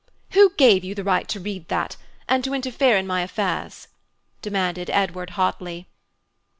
"Who 0.31 0.53
gave 0.57 0.83
you 0.83 0.95
the 0.95 1.03
right 1.03 1.27
to 1.27 1.39
read 1.39 1.67
that, 1.67 1.95
and 2.27 2.43
to 2.43 2.55
interfere 2.55 2.97
in 2.97 3.05
my 3.05 3.21
affairs?" 3.21 3.87
demanded 4.41 4.89
Edward 4.89 5.29
hotly. 5.37 5.89